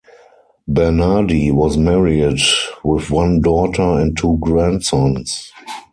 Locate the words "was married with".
1.51-3.11